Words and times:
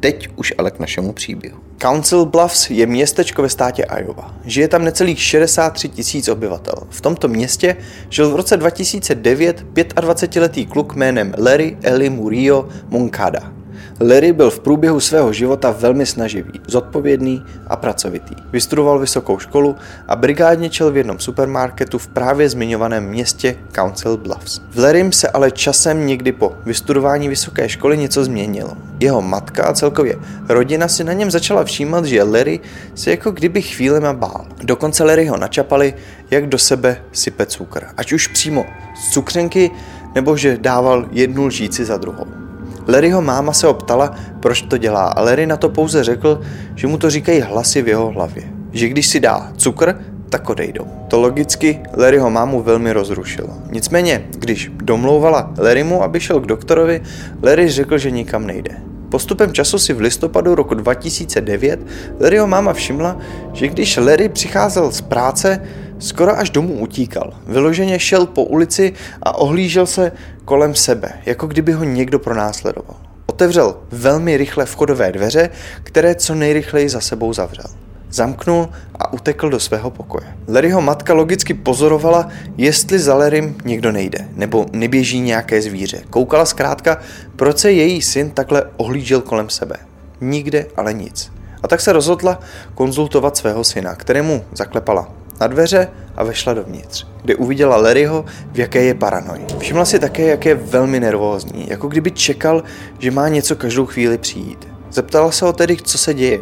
Teď 0.00 0.28
už 0.36 0.54
ale 0.58 0.70
k 0.70 0.78
našemu 0.78 1.12
příběhu. 1.12 1.58
Council 1.82 2.24
Bluffs 2.24 2.70
je 2.70 2.86
městečko 2.86 3.42
ve 3.42 3.48
státě 3.48 3.86
Iowa. 3.98 4.34
Žije 4.44 4.68
tam 4.68 4.84
necelých 4.84 5.22
63 5.22 5.88
tisíc 5.88 6.28
obyvatel. 6.28 6.74
V 6.90 7.00
tomto 7.00 7.28
městě 7.28 7.76
žil 8.10 8.30
v 8.30 8.36
roce 8.36 8.56
2009 8.56 9.64
25-letý 9.74 10.66
kluk 10.66 10.94
jménem 10.94 11.34
Larry 11.38 11.76
Eli 11.82 12.10
Murillo 12.10 12.68
Moncada. 12.88 13.57
Larry 14.00 14.32
byl 14.32 14.50
v 14.50 14.60
průběhu 14.60 15.00
svého 15.00 15.32
života 15.32 15.70
velmi 15.70 16.06
snaživý, 16.06 16.60
zodpovědný 16.66 17.44
a 17.66 17.76
pracovitý. 17.76 18.34
Vystudoval 18.52 18.98
vysokou 18.98 19.38
školu 19.38 19.76
a 20.08 20.16
brigádně 20.16 20.70
čel 20.70 20.92
v 20.92 20.96
jednom 20.96 21.18
supermarketu 21.18 21.98
v 21.98 22.08
právě 22.08 22.48
zmiňovaném 22.48 23.04
městě 23.04 23.56
Council 23.72 24.16
Bluffs. 24.16 24.60
V 24.70 24.78
Larrym 24.78 25.12
se 25.12 25.28
ale 25.28 25.50
časem 25.50 26.06
někdy 26.06 26.32
po 26.32 26.54
vystudování 26.66 27.28
vysoké 27.28 27.68
školy 27.68 27.98
něco 27.98 28.24
změnilo. 28.24 28.72
Jeho 29.00 29.22
matka 29.22 29.64
a 29.64 29.72
celkově 29.72 30.16
rodina 30.48 30.88
si 30.88 31.04
na 31.04 31.12
něm 31.12 31.30
začala 31.30 31.64
všímat, 31.64 32.04
že 32.04 32.22
Larry 32.22 32.60
se 32.94 33.10
jako 33.10 33.30
kdyby 33.30 33.62
chvílema 33.62 34.12
bál. 34.12 34.46
Dokonce 34.64 35.04
Larry 35.04 35.26
ho 35.26 35.36
načapali, 35.36 35.94
jak 36.30 36.46
do 36.46 36.58
sebe 36.58 37.02
sype 37.12 37.46
cukr. 37.46 37.86
Ať 37.96 38.12
už 38.12 38.26
přímo 38.26 38.66
z 39.00 39.12
cukřenky, 39.12 39.70
nebo 40.14 40.36
že 40.36 40.58
dával 40.60 41.06
jednu 41.10 41.46
lžíci 41.46 41.84
za 41.84 41.96
druhou. 41.96 42.47
Larryho 42.88 43.22
máma 43.22 43.52
se 43.52 43.66
ho 43.66 43.74
ptala, 43.74 44.14
proč 44.40 44.62
to 44.62 44.78
dělá 44.78 45.04
a 45.04 45.22
Larry 45.22 45.46
na 45.46 45.56
to 45.56 45.68
pouze 45.68 46.04
řekl, 46.04 46.40
že 46.74 46.86
mu 46.86 46.98
to 46.98 47.10
říkají 47.10 47.40
hlasy 47.40 47.82
v 47.82 47.88
jeho 47.88 48.10
hlavě. 48.10 48.42
Že 48.72 48.88
když 48.88 49.06
si 49.06 49.20
dá 49.20 49.52
cukr, 49.56 49.94
tak 50.28 50.50
odejdou. 50.50 50.86
To 51.08 51.20
logicky 51.20 51.80
Larryho 51.96 52.30
mámu 52.30 52.62
velmi 52.62 52.92
rozrušilo. 52.92 53.48
Nicméně, 53.70 54.24
když 54.30 54.70
domlouvala 54.74 55.54
Larrymu, 55.58 56.02
aby 56.02 56.20
šel 56.20 56.40
k 56.40 56.46
doktorovi, 56.46 57.02
Larry 57.42 57.68
řekl, 57.68 57.98
že 57.98 58.10
nikam 58.10 58.46
nejde. 58.46 58.76
Postupem 59.08 59.52
času 59.52 59.78
si 59.78 59.92
v 59.92 60.00
listopadu 60.00 60.54
roku 60.54 60.74
2009 60.74 61.80
Larryho 62.20 62.46
máma 62.46 62.72
všimla, 62.72 63.18
že 63.52 63.68
když 63.68 63.96
Larry 63.96 64.28
přicházel 64.28 64.92
z 64.92 65.00
práce, 65.00 65.60
skoro 65.98 66.38
až 66.38 66.50
domů 66.50 66.72
utíkal. 66.72 67.32
Vyloženě 67.46 67.98
šel 67.98 68.26
po 68.26 68.44
ulici 68.44 68.92
a 69.22 69.38
ohlížel 69.38 69.86
se 69.86 70.12
kolem 70.44 70.74
sebe, 70.74 71.12
jako 71.26 71.46
kdyby 71.46 71.72
ho 71.72 71.84
někdo 71.84 72.18
pronásledoval. 72.18 72.96
Otevřel 73.26 73.76
velmi 73.90 74.36
rychle 74.36 74.66
vchodové 74.66 75.12
dveře, 75.12 75.50
které 75.82 76.14
co 76.14 76.34
nejrychleji 76.34 76.88
za 76.88 77.00
sebou 77.00 77.32
zavřel. 77.32 77.70
Zamknul 78.10 78.68
a 78.98 79.12
utekl 79.12 79.50
do 79.50 79.60
svého 79.60 79.90
pokoje. 79.90 80.26
Larryho 80.48 80.80
matka 80.80 81.14
logicky 81.14 81.54
pozorovala, 81.54 82.28
jestli 82.56 82.98
za 82.98 83.14
Larrym 83.14 83.56
někdo 83.64 83.92
nejde, 83.92 84.28
nebo 84.34 84.66
neběží 84.72 85.20
nějaké 85.20 85.62
zvíře. 85.62 85.98
Koukala 86.10 86.44
zkrátka, 86.44 86.98
proč 87.36 87.58
se 87.58 87.72
její 87.72 88.02
syn 88.02 88.30
takhle 88.30 88.64
ohlížel 88.76 89.20
kolem 89.20 89.50
sebe. 89.50 89.76
Nikde 90.20 90.66
ale 90.76 90.92
nic. 90.92 91.32
A 91.62 91.68
tak 91.68 91.80
se 91.80 91.92
rozhodla 91.92 92.40
konzultovat 92.74 93.36
svého 93.36 93.64
syna, 93.64 93.94
kterému 93.94 94.44
zaklepala 94.52 95.17
na 95.40 95.46
dveře 95.46 95.88
a 96.16 96.24
vešla 96.24 96.54
dovnitř, 96.54 97.06
kde 97.22 97.36
uviděla 97.36 97.76
Larryho, 97.76 98.24
v 98.52 98.58
jaké 98.58 98.82
je 98.82 98.94
paranoji. 98.94 99.46
Všimla 99.58 99.84
si 99.84 99.98
také, 99.98 100.22
jak 100.22 100.46
je 100.46 100.54
velmi 100.54 101.00
nervózní, 101.00 101.66
jako 101.68 101.88
kdyby 101.88 102.10
čekal, 102.10 102.62
že 102.98 103.10
má 103.10 103.28
něco 103.28 103.56
každou 103.56 103.86
chvíli 103.86 104.18
přijít. 104.18 104.68
Zeptala 104.90 105.30
se 105.30 105.44
ho 105.44 105.52
tedy, 105.52 105.76
co 105.76 105.98
se 105.98 106.14
děje, 106.14 106.40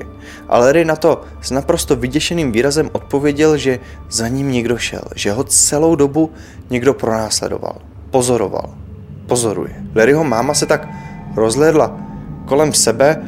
a 0.49 0.59
Larry 0.59 0.85
na 0.85 0.97
to 0.97 1.23
s 1.43 1.51
naprosto 1.51 1.97
vyděšeným 1.97 2.53
výrazem 2.53 2.91
odpověděl, 2.93 3.57
že 3.57 3.79
za 4.11 4.29
ním 4.29 4.53
někdo 4.53 4.79
šel, 4.79 5.03
že 5.15 5.33
ho 5.33 5.45
celou 5.45 5.95
dobu 5.95 6.33
někdo 6.71 6.95
pronásledoval, 6.95 7.77
pozoroval, 8.11 8.75
pozoruje. 9.27 9.75
Larryho 9.95 10.25
máma 10.25 10.55
se 10.55 10.67
tak 10.67 10.89
rozhlédla 11.37 12.01
kolem 12.47 12.73
sebe 12.73 13.23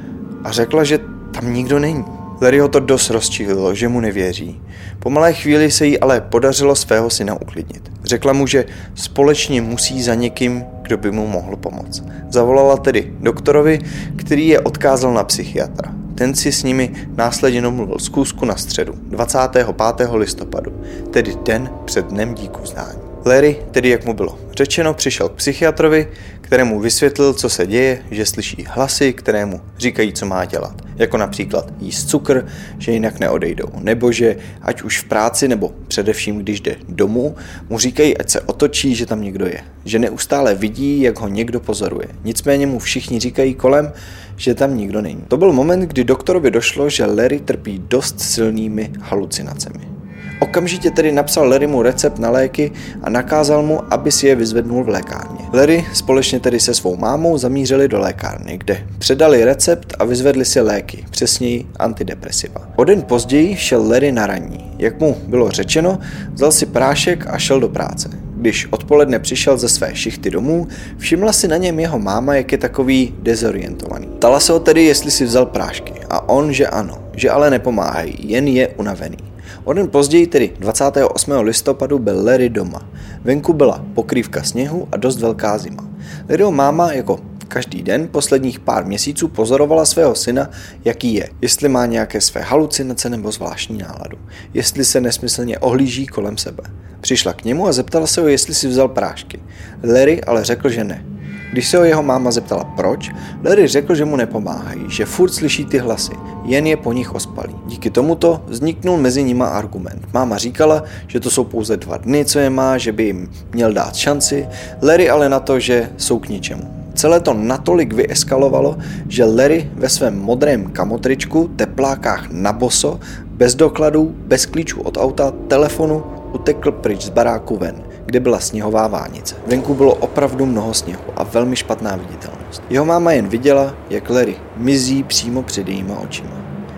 a 0.45 0.53
řekla, 0.53 0.85
že 0.85 0.99
tam 1.33 1.53
nikdo 1.53 1.79
není. 1.79 2.18
Larry 2.41 2.59
ho 2.59 2.69
to 2.69 2.81
dost 2.81 3.11
rozčílilo, 3.11 3.75
že 3.75 3.89
mu 3.89 4.01
nevěří. 4.01 4.61
Po 4.99 5.11
malé 5.11 5.33
chvíli 5.33 5.71
se 5.71 5.87
jí 5.87 6.01
ale 6.01 6.21
podařilo 6.21 6.77
svého 6.77 7.11
syna 7.11 7.35
uklidnit. 7.35 7.93
Řekla 8.05 8.33
mu, 8.33 8.47
že 8.47 8.65
společně 8.95 9.63
musí 9.63 10.03
za 10.03 10.15
někým, 10.15 10.65
kdo 10.83 10.97
by 10.97 11.11
mu 11.11 11.27
mohl 11.27 11.57
pomoct. 11.57 12.05
Zavolala 12.31 12.77
tedy 12.77 13.13
doktorovi, 13.21 13.79
který 14.17 14.49
je 14.49 14.61
odkázal 14.61 15.15
na 15.15 15.25
psychiatra. 15.25 15.93
Ten 16.15 16.35
si 16.35 16.53
s 16.53 16.63
nimi 16.63 16.93
následně 17.17 17.63
domluvil 17.63 17.99
zkusku 17.99 18.45
na 18.45 18.57
středu, 18.57 18.95
25. 19.03 19.67
listopadu, 20.13 20.73
tedy 21.11 21.35
den 21.45 21.71
před 21.85 22.07
dnem 22.07 22.35
díku 22.35 22.63
vzdání. 22.63 22.99
Larry, 23.25 23.57
tedy 23.71 23.89
jak 23.89 24.05
mu 24.05 24.15
bylo 24.15 24.39
řečeno, 24.57 24.95
přišel 24.95 25.29
k 25.29 25.33
psychiatrovi, 25.33 26.09
kterému 26.41 26.81
vysvětlil, 26.81 27.33
co 27.33 27.49
se 27.49 27.67
děje, 27.67 28.03
že 28.11 28.27
slyší 28.27 28.67
hlasy, 28.69 29.13
kterému 29.13 29.61
říkají, 29.79 30.13
co 30.13 30.27
má 30.27 30.45
dělat. 30.45 30.88
Jako 30.99 31.17
například 31.17 31.73
jíst 31.81 32.09
cukr, 32.09 32.47
že 32.79 32.93
jinak 32.93 33.21
neodejdou. 33.21 33.69
Nebo 33.81 34.13
že 34.13 34.37
ať 34.63 34.83
už 34.83 34.99
v 34.99 35.05
práci, 35.05 35.49
nebo 35.49 35.73
především 35.89 36.39
když 36.39 36.61
jde 36.61 36.77
domů, 36.89 37.37
mu 37.69 37.79
říkají, 37.79 38.19
ať 38.19 38.31
se 38.31 38.41
otočí, 38.41 38.95
že 38.95 39.07
tam 39.07 39.23
někdo 39.23 39.47
je. 39.47 39.61
Že 39.85 39.99
neustále 39.99 40.55
vidí, 40.55 41.01
jak 41.01 41.21
ho 41.21 41.29
někdo 41.29 41.61
pozoruje. 41.61 42.09
Nicméně 42.25 42.67
mu 42.67 42.79
všichni 42.79 43.21
říkají 43.21 43.55
kolem, 43.55 43.93
že 44.37 44.55
tam 44.55 44.77
nikdo 44.77 45.03
není. 45.03 45.25
To 45.29 45.37
byl 45.37 45.53
moment, 45.53 45.81
kdy 45.81 46.05
doktorovi 46.05 46.51
došlo, 46.51 46.91
že 46.91 47.07
Larry 47.07 47.41
trpí 47.41 47.83
dost 47.89 48.21
silnými 48.21 48.93
halucinacemi. 49.01 49.98
Okamžitě 50.41 50.91
tedy 50.91 51.13
napsal 51.13 51.49
Larrymu 51.49 51.83
recept 51.83 52.19
na 52.19 52.31
léky 52.31 52.73
a 53.03 53.11
nakázal 53.11 53.63
mu, 53.63 53.81
aby 53.91 54.13
si 54.13 54.27
je 54.27 54.37
vyzvednul 54.37 54.85
v 54.85 54.89
lékárně. 54.89 55.39
Larry 55.53 55.87
společně 55.93 56.41
tedy 56.41 56.61
se 56.61 56.75
svou 56.75 56.97
mámou 56.97 57.39
zamířili 57.39 57.89
do 57.89 57.99
lékárny, 57.99 58.59
kde 58.59 58.87
předali 58.99 59.45
recept 59.45 59.95
a 59.99 60.05
vyzvedli 60.05 60.45
si 60.45 60.61
léky, 60.61 61.05
přesněji 61.11 61.67
antidepresiva. 61.77 62.69
O 62.77 62.85
den 62.85 63.03
později 63.03 63.57
šel 63.57 63.89
Larry 63.89 64.13
na 64.13 64.27
ranní. 64.27 64.71
Jak 64.79 65.01
mu 65.01 65.17
bylo 65.27 65.51
řečeno, 65.51 65.99
vzal 66.33 66.53
si 66.53 66.67
prášek 66.67 67.27
a 67.27 67.39
šel 67.39 67.61
do 67.61 67.69
práce. 67.69 68.11
Když 68.37 68.67
odpoledne 68.71 69.19
přišel 69.19 69.59
ze 69.59 69.69
své 69.69 69.95
šichty 69.95 70.31
domů, 70.31 70.69
všimla 70.99 71.33
si 71.33 71.49
na 71.49 71.57
něm 71.57 71.81
jeho 71.81 71.99
máma, 71.99 72.35
jak 72.35 72.53
je 72.53 72.59
takový 72.59 73.15
dezorientovaný. 73.23 74.09
Tala 74.19 74.41
se 74.41 74.53
ho 74.53 74.61
tedy, 74.61 74.85
jestli 74.85 75.11
si 75.11 75.25
vzal 75.25 75.47
prášky 75.47 75.93
a 76.11 76.29
on, 76.29 76.53
že 76.53 76.67
ano, 76.67 76.99
že 77.17 77.31
ale 77.31 77.51
nepomáhají, 77.51 78.15
jen 78.19 78.49
je 78.49 78.69
unavený. 78.69 79.17
O 79.65 79.73
den 79.73 79.89
později, 79.89 80.27
tedy 80.27 80.53
28. 80.61 81.33
listopadu, 81.33 81.99
byl 81.99 82.25
Larry 82.25 82.49
doma. 82.49 82.89
Venku 83.25 83.53
byla 83.53 83.85
pokrývka 83.95 84.43
sněhu 84.43 84.89
a 84.93 84.97
dost 84.97 85.21
velká 85.21 85.59
zima. 85.59 85.89
Larryho 86.29 86.53
máma 86.53 86.93
jako 86.93 87.21
každý 87.49 87.83
den 87.83 88.09
posledních 88.09 88.61
pár 88.61 88.87
měsíců 88.87 89.29
pozorovala 89.29 89.85
svého 89.85 90.15
syna, 90.15 90.51
jaký 90.85 91.15
je, 91.15 91.29
jestli 91.43 91.69
má 91.69 91.87
nějaké 91.87 92.21
své 92.21 92.41
halucinace 92.41 93.11
nebo 93.11 93.33
zvláštní 93.33 93.79
náladu, 93.79 94.19
jestli 94.55 94.85
se 94.85 95.01
nesmyslně 95.01 95.59
ohlíží 95.59 96.07
kolem 96.07 96.37
sebe. 96.37 96.63
Přišla 97.01 97.33
k 97.33 97.45
němu 97.45 97.67
a 97.67 97.73
zeptala 97.73 98.07
se 98.07 98.21
ho, 98.21 98.29
jestli 98.29 98.55
si 98.55 98.69
vzal 98.69 98.89
prášky. 98.89 99.41
Larry 99.83 100.25
ale 100.25 100.45
řekl, 100.45 100.69
že 100.69 100.85
ne. 100.85 101.05
Když 101.53 101.69
se 101.69 101.79
ho 101.79 101.85
jeho 101.85 102.03
máma 102.03 102.31
zeptala 102.31 102.65
proč, 102.65 103.11
Larry 103.45 103.67
řekl, 103.67 103.95
že 103.95 104.05
mu 104.05 104.17
nepomáhají, 104.17 104.85
že 104.89 105.05
furt 105.05 105.31
slyší 105.31 105.65
ty 105.65 105.79
hlasy, 105.79 106.13
jen 106.45 106.67
je 106.67 106.77
po 106.77 106.93
nich 106.93 107.15
ospalý. 107.15 107.55
Díky 107.67 107.91
tomuto 107.91 108.43
vzniknul 108.47 108.97
mezi 108.97 109.23
nima 109.23 109.47
argument. 109.47 110.07
Máma 110.15 110.39
říkala, 110.39 110.85
že 111.07 111.21
to 111.21 111.31
jsou 111.31 111.45
pouze 111.45 111.77
dva 111.77 111.97
dny, 111.97 112.25
co 112.25 112.39
je 112.39 112.51
má, 112.51 112.79
že 112.79 112.93
by 112.93 113.05
jim 113.05 113.31
měl 113.53 113.73
dát 113.73 113.97
šanci, 113.97 114.49
Larry 114.83 115.11
ale 115.11 115.29
na 115.29 115.41
to, 115.41 115.61
že 115.61 115.91
jsou 115.97 116.19
k 116.19 116.29
ničemu. 116.29 116.79
Celé 116.95 117.21
to 117.21 117.35
natolik 117.35 117.93
vyeskalovalo, 117.93 118.77
že 119.09 119.25
Larry 119.25 119.71
ve 119.75 119.89
svém 119.89 120.19
modrém 120.19 120.71
kamotričku, 120.71 121.51
teplákách 121.57 122.31
na 122.31 122.53
boso, 122.53 123.01
bez 123.27 123.55
dokladů, 123.55 124.15
bez 124.27 124.47
klíčů 124.47 124.81
od 124.81 124.97
auta, 124.97 125.33
telefonu, 125.49 126.05
utekl 126.33 126.73
pryč 126.73 127.03
z 127.03 127.09
baráku 127.09 127.57
ven 127.57 127.88
kde 128.09 128.21
byla 128.21 128.41
sněhová 128.41 128.87
vánice. 128.87 129.37
Venku 129.47 129.75
bylo 129.75 129.95
opravdu 129.95 130.47
mnoho 130.47 130.75
sněhu 130.75 131.03
a 131.17 131.25
velmi 131.25 131.57
špatná 131.57 131.97
viditelnost. 131.97 132.63
Jeho 132.71 132.85
máma 132.85 133.13
jen 133.13 133.29
viděla, 133.29 133.75
jak 133.91 134.11
Larry 134.11 134.37
mizí 134.57 135.03
přímo 135.03 135.43
před 135.43 135.69
jejíma 135.69 136.01
očima. 136.01 136.31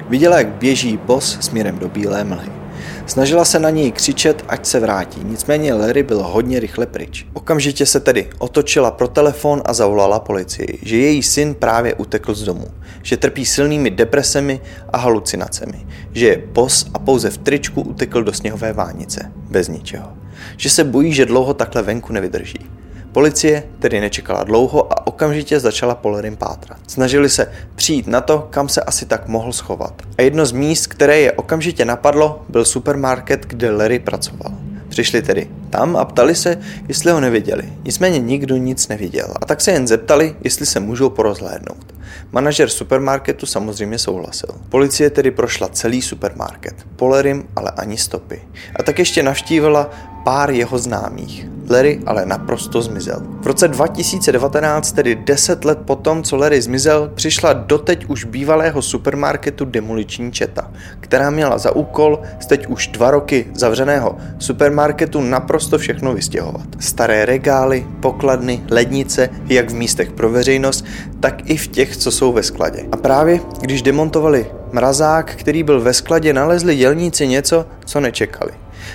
Viděla, 0.08 0.38
jak 0.38 0.48
běží 0.48 0.96
bos 0.96 1.38
směrem 1.40 1.78
do 1.78 1.88
bílé 1.88 2.24
mlhy. 2.24 2.59
Snažila 3.06 3.44
se 3.44 3.58
na 3.58 3.70
něj 3.70 3.92
křičet, 3.92 4.44
ať 4.48 4.66
se 4.66 4.80
vrátí, 4.80 5.20
nicméně 5.24 5.74
Larry 5.74 6.02
byl 6.02 6.22
hodně 6.22 6.60
rychle 6.60 6.86
pryč. 6.86 7.26
Okamžitě 7.32 7.86
se 7.86 8.00
tedy 8.00 8.28
otočila 8.38 8.90
pro 8.90 9.08
telefon 9.08 9.62
a 9.64 9.72
zavolala 9.72 10.18
policii, 10.20 10.78
že 10.82 10.96
její 10.96 11.22
syn 11.22 11.54
právě 11.54 11.94
utekl 11.94 12.34
z 12.34 12.42
domu, 12.42 12.66
že 13.02 13.16
trpí 13.16 13.46
silnými 13.46 13.90
depresemi 13.90 14.60
a 14.92 14.98
halucinacemi, 14.98 15.86
že 16.12 16.26
je 16.26 16.38
pos 16.38 16.86
a 16.94 16.98
pouze 16.98 17.30
v 17.30 17.38
tričku 17.38 17.82
utekl 17.82 18.24
do 18.24 18.32
sněhové 18.32 18.72
vánice, 18.72 19.32
bez 19.50 19.68
ničeho, 19.68 20.12
že 20.56 20.70
se 20.70 20.84
bojí, 20.84 21.12
že 21.12 21.26
dlouho 21.26 21.54
takhle 21.54 21.82
venku 21.82 22.12
nevydrží. 22.12 22.79
Policie 23.12 23.62
tedy 23.78 24.00
nečekala 24.00 24.44
dlouho 24.44 24.92
a 24.92 25.06
okamžitě 25.06 25.60
začala 25.60 25.94
Polerim 25.94 26.36
pátrat. 26.36 26.78
Snažili 26.86 27.28
se 27.28 27.52
přijít 27.74 28.06
na 28.06 28.20
to, 28.20 28.46
kam 28.50 28.68
se 28.68 28.80
asi 28.80 29.06
tak 29.06 29.28
mohl 29.28 29.52
schovat. 29.52 30.02
A 30.18 30.22
jedno 30.22 30.46
z 30.46 30.52
míst, 30.52 30.86
které 30.86 31.20
je 31.20 31.32
okamžitě 31.32 31.84
napadlo, 31.84 32.44
byl 32.48 32.64
supermarket, 32.64 33.46
kde 33.46 33.70
Larry 33.70 33.98
pracoval. 33.98 34.52
Přišli 34.88 35.22
tedy 35.22 35.50
tam 35.70 35.96
a 35.96 36.04
ptali 36.04 36.34
se, 36.34 36.58
jestli 36.88 37.12
ho 37.12 37.20
neviděli. 37.20 37.72
Nicméně 37.84 38.18
nikdo 38.18 38.56
nic 38.56 38.88
neviděl 38.88 39.34
a 39.42 39.46
tak 39.46 39.60
se 39.60 39.72
jen 39.72 39.88
zeptali, 39.88 40.36
jestli 40.44 40.66
se 40.66 40.80
můžou 40.80 41.10
porozhlédnout. 41.10 41.94
Manažer 42.32 42.68
supermarketu 42.68 43.46
samozřejmě 43.46 43.98
souhlasil. 43.98 44.48
Policie 44.68 45.10
tedy 45.10 45.30
prošla 45.30 45.68
celý 45.68 46.02
supermarket. 46.02 46.74
Polerim 46.96 47.48
ale 47.56 47.70
ani 47.70 47.96
stopy. 47.96 48.42
A 48.76 48.82
tak 48.82 48.98
ještě 48.98 49.22
navštívila 49.22 49.90
pár 50.24 50.50
jeho 50.50 50.78
známých. 50.78 51.46
Larry 51.70 52.00
ale 52.06 52.26
naprosto 52.26 52.82
zmizel. 52.82 53.22
V 53.40 53.46
roce 53.46 53.68
2019, 53.68 54.92
tedy 54.92 55.14
10 55.14 55.64
let 55.64 55.78
potom, 55.84 56.22
co 56.22 56.36
Larry 56.36 56.62
zmizel, 56.62 57.10
přišla 57.14 57.52
doteď 57.52 58.04
už 58.04 58.24
bývalého 58.24 58.82
supermarketu 58.82 59.64
demoliční 59.64 60.32
četa, 60.32 60.70
která 61.00 61.30
měla 61.30 61.58
za 61.58 61.76
úkol 61.76 62.18
z 62.40 62.46
teď 62.46 62.66
už 62.66 62.86
dva 62.88 63.10
roky 63.10 63.46
zavřeného 63.54 64.16
supermarketu 64.38 65.20
naprosto 65.20 65.78
všechno 65.78 66.14
vystěhovat. 66.14 66.66
Staré 66.78 67.24
regály, 67.24 67.86
pokladny, 68.00 68.62
lednice, 68.70 69.28
jak 69.48 69.70
v 69.70 69.74
místech 69.74 70.12
pro 70.12 70.30
veřejnost, 70.30 70.84
tak 71.20 71.50
i 71.50 71.56
v 71.56 71.68
těch, 71.68 71.96
co 71.96 72.10
jsou 72.10 72.32
ve 72.32 72.42
skladě. 72.42 72.84
A 72.92 72.96
právě 72.96 73.40
když 73.60 73.82
demontovali 73.82 74.46
mrazák, 74.72 75.34
který 75.36 75.62
byl 75.62 75.80
ve 75.80 75.92
skladě, 75.92 76.32
nalezli 76.32 76.76
dělníci 76.76 77.26
něco, 77.26 77.66
co 77.84 78.00
nečekali. 78.00 78.52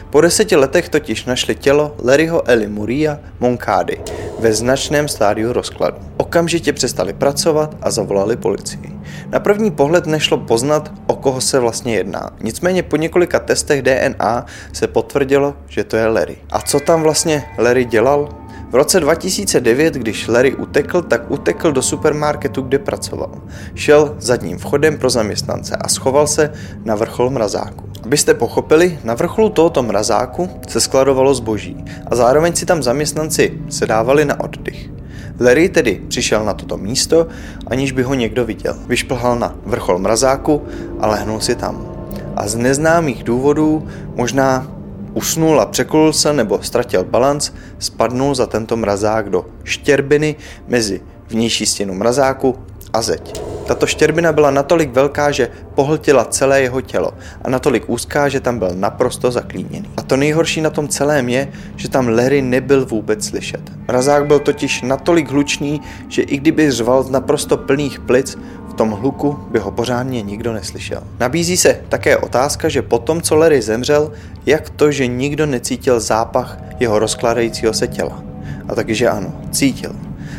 Po 0.10 0.22
deseti 0.22 0.56
letech 0.56 0.90
totiž 0.90 1.26
našli 1.26 1.56
tělo 1.56 1.96
Larryho 2.04 2.50
Eli 2.50 2.68
Muria 2.68 3.20
Monkády 3.40 4.02
ve 4.40 4.54
značném 4.54 5.08
stádiu 5.08 5.54
rozkladu. 5.54 5.98
Okamžitě 6.18 6.74
přestali 6.74 7.14
pracovat 7.14 7.78
a 7.82 7.92
zavolali 7.92 8.36
policii. 8.36 9.00
Na 9.30 9.40
první 9.40 9.72
pohled 9.72 10.06
nešlo 10.06 10.38
poznat, 10.38 10.92
o 11.08 11.16
koho 11.16 11.42
se 11.42 11.60
vlastně 11.60 11.96
jedná. 11.96 12.30
Nicméně 12.42 12.84
po 12.84 12.96
několika 12.96 13.40
testech 13.40 13.82
DNA 13.82 14.46
se 14.74 14.88
potvrdilo, 14.88 15.54
že 15.68 15.84
to 15.84 15.98
je 15.98 16.08
Larry. 16.08 16.38
A 16.52 16.62
co 16.62 16.80
tam 16.80 17.04
vlastně 17.04 17.44
Larry 17.58 17.86
dělal? 17.86 18.45
V 18.70 18.76
roce 18.76 19.00
2009, 19.00 19.94
když 19.94 20.28
Larry 20.28 20.56
utekl, 20.56 21.02
tak 21.02 21.32
utekl 21.32 21.72
do 21.72 21.82
supermarketu, 21.82 22.62
kde 22.62 22.80
pracoval. 22.80 23.32
Šel 23.76 24.16
zadním 24.20 24.58
vchodem 24.58 24.98
pro 24.98 25.10
zaměstnance 25.10 25.76
a 25.76 25.88
schoval 25.88 26.28
se 26.28 26.54
na 26.86 26.96
vrchol 26.96 27.30
mrazáku. 27.30 27.90
Abyste 28.04 28.34
pochopili, 28.34 29.00
na 29.04 29.14
vrcholu 29.14 29.50
tohoto 29.50 29.84
mrazáku 29.84 30.50
se 30.68 30.80
skladovalo 30.80 31.34
zboží 31.34 31.86
a 32.12 32.16
zároveň 32.16 32.56
si 32.56 32.66
tam 32.66 32.84
zaměstnanci 32.84 33.60
sedávali 33.70 34.26
na 34.26 34.40
oddych. 34.40 34.90
Larry 35.40 35.70
tedy 35.70 36.02
přišel 36.08 36.46
na 36.46 36.54
toto 36.54 36.78
místo, 36.78 37.28
aniž 37.68 37.92
by 37.92 38.04
ho 38.04 38.14
někdo 38.14 38.46
viděl. 38.46 38.76
Vyšplhal 38.88 39.40
na 39.40 39.56
vrchol 39.66 40.00
mrazáku 40.00 40.62
a 41.00 41.08
lehnul 41.08 41.40
si 41.40 41.56
tam. 41.56 41.88
A 42.36 42.48
z 42.48 42.56
neznámých 42.56 43.24
důvodů, 43.24 43.88
možná 44.16 44.75
usnul 45.16 45.62
a 45.62 45.66
překulul 45.66 46.14
se 46.14 46.34
nebo 46.34 46.60
ztratil 46.62 47.04
balanc, 47.04 47.52
spadnul 47.80 48.36
za 48.36 48.46
tento 48.46 48.78
mrazák 48.78 49.30
do 49.30 49.46
štěrbiny 49.64 50.36
mezi 50.68 51.02
vnější 51.30 51.66
stěnu 51.66 51.94
mrazáku 51.94 52.56
a 52.94 53.02
zeď. 53.02 53.42
Tato 53.68 53.88
štěrbina 53.88 54.34
byla 54.34 54.52
natolik 54.52 54.94
velká, 54.94 55.32
že 55.32 55.50
pohltila 55.76 56.26
celé 56.26 56.62
jeho 56.62 56.82
tělo 56.82 57.12
a 57.44 57.50
natolik 57.50 57.90
úzká, 57.90 58.30
že 58.30 58.40
tam 58.40 58.60
byl 58.60 58.72
naprosto 58.74 59.32
zaklíněný. 59.32 59.90
A 59.98 60.02
to 60.02 60.18
nejhorší 60.18 60.62
na 60.62 60.70
tom 60.70 60.88
celém 60.88 61.30
je, 61.30 61.52
že 61.76 61.90
tam 61.90 62.08
Larry 62.08 62.42
nebyl 62.42 62.86
vůbec 62.86 63.26
slyšet. 63.26 63.62
Mrazák 63.88 64.28
byl 64.28 64.40
totiž 64.40 64.82
natolik 64.82 65.32
hlučný, 65.32 65.82
že 66.08 66.22
i 66.22 66.38
kdyby 66.38 66.72
řval 66.72 67.04
z 67.04 67.10
naprosto 67.10 67.58
plných 67.58 68.00
plic, 68.00 68.38
tom 68.76 68.92
hluku 68.92 69.40
by 69.52 69.60
ho 69.60 69.72
pořádně 69.72 70.22
nikdo 70.22 70.54
neslyšel. 70.54 71.04
Nabízí 71.20 71.58
se 71.58 71.80
také 71.90 72.18
otázka, 72.18 72.70
že 72.70 72.82
po 72.82 73.00
tom, 73.00 73.22
co 73.22 73.36
Larry 73.36 73.62
zemřel, 73.62 74.12
jak 74.46 74.70
to, 74.70 74.92
že 74.92 75.08
nikdo 75.08 75.46
necítil 75.46 76.00
zápach 76.00 76.58
jeho 76.80 77.00
rozkladajícího 77.00 77.74
se 77.74 77.88
těla. 77.88 78.24
A 78.70 78.76
taky, 78.76 78.96
že 78.96 79.10
ano, 79.10 79.34
cítil. 79.52 79.96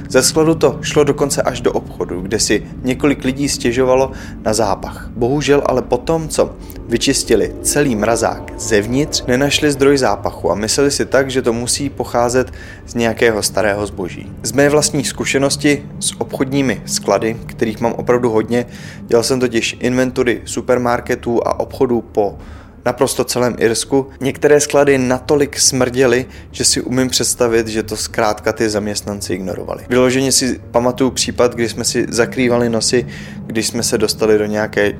Ze 0.08 0.23
skladu 0.23 0.55
to 0.55 0.79
šlo 0.82 1.05
dokonce 1.05 1.43
až 1.43 1.61
do 1.61 1.73
obchodu, 1.73 2.20
kde 2.20 2.38
si 2.38 2.67
několik 2.82 3.25
lidí 3.25 3.49
stěžovalo 3.49 4.12
na 4.44 4.55
zápach. 4.55 5.11
Bohužel 5.17 5.62
ale 5.67 5.82
potom, 5.82 6.29
co 6.29 6.56
vyčistili 6.88 7.55
celý 7.62 7.97
mrazák 7.97 8.53
zevnitř, 8.58 9.25
nenašli 9.26 9.73
zdroj 9.73 9.99
zápachu 9.99 10.53
a 10.53 10.55
mysleli 10.55 10.91
si 10.91 11.06
tak, 11.06 11.31
že 11.31 11.43
to 11.43 11.53
musí 11.53 11.91
pocházet 11.91 12.53
z 12.87 12.94
nějakého 12.94 13.43
starého 13.43 13.87
zboží. 13.87 14.32
Z 14.43 14.53
mé 14.53 14.69
vlastní 14.69 15.05
zkušenosti 15.05 15.82
s 16.00 16.20
obchodními 16.20 16.82
sklady, 16.87 17.37
kterých 17.47 17.81
mám 17.81 17.93
opravdu 17.93 18.31
hodně, 18.31 18.67
dělal 19.06 19.23
jsem 19.23 19.41
totiž 19.41 19.76
inventury 19.81 20.43
supermarketů 20.44 21.47
a 21.47 21.61
obchodů 21.61 22.00
po 22.00 22.38
naprosto 22.87 23.25
celém 23.25 23.56
Irsku. 23.59 24.06
Některé 24.21 24.61
sklady 24.61 24.99
natolik 24.99 25.59
smrděly, 25.59 26.27
že 26.50 26.65
si 26.65 26.81
umím 26.81 27.09
představit, 27.09 27.69
že 27.69 27.83
to 27.83 27.97
zkrátka 27.97 28.53
ty 28.53 28.71
zaměstnanci 28.71 29.35
ignorovali. 29.35 29.85
Vyloženě 29.88 30.33
si 30.33 30.61
pamatuju 30.71 31.11
případ, 31.11 31.55
kdy 31.55 31.69
jsme 31.69 31.85
si 31.85 32.06
zakrývali 32.09 32.69
nosy, 32.69 33.06
když 33.47 33.67
jsme 33.67 33.83
se 33.83 33.99
dostali 33.99 34.38
do 34.38 34.47
nějaké 34.47 34.93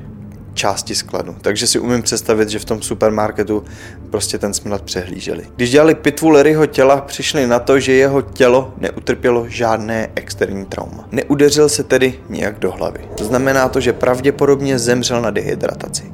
části 0.57 0.95
skladu. 0.95 1.35
Takže 1.41 1.67
si 1.67 1.79
umím 1.79 2.01
představit, 2.01 2.49
že 2.49 2.59
v 2.59 2.65
tom 2.65 2.81
supermarketu 2.81 3.63
prostě 4.09 4.37
ten 4.37 4.53
smrad 4.53 4.81
přehlíželi. 4.81 5.43
Když 5.55 5.71
dělali 5.71 5.95
pitvu 5.95 6.29
Larryho 6.29 6.65
těla, 6.65 7.01
přišli 7.01 7.47
na 7.47 7.59
to, 7.59 7.79
že 7.79 7.93
jeho 7.93 8.21
tělo 8.21 8.73
neutrpělo 8.77 9.45
žádné 9.49 10.09
externí 10.15 10.65
trauma. 10.65 11.07
Neudeřil 11.11 11.69
se 11.69 11.83
tedy 11.83 12.19
nijak 12.29 12.59
do 12.59 12.71
hlavy. 12.71 12.99
Znamená 13.21 13.69
to, 13.69 13.79
že 13.79 13.93
pravděpodobně 13.93 14.79
zemřel 14.79 15.21
na 15.21 15.31
dehydrataci. 15.31 16.11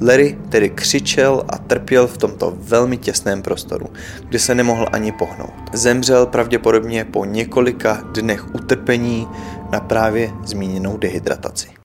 Larry 0.00 0.38
tedy 0.48 0.70
křičel 0.70 1.44
a 1.48 1.58
trpěl 1.58 2.06
v 2.06 2.18
tomto 2.18 2.52
velmi 2.56 2.96
těsném 2.96 3.42
prostoru, 3.42 3.86
kde 4.28 4.38
se 4.38 4.54
nemohl 4.54 4.86
ani 4.92 5.12
pohnout. 5.12 5.54
Zemřel 5.72 6.26
pravděpodobně 6.26 7.04
po 7.04 7.24
několika 7.24 8.04
dnech 8.12 8.54
utrpení 8.54 9.28
na 9.72 9.80
právě 9.80 10.30
zmíněnou 10.44 10.96
dehydrataci. 10.96 11.76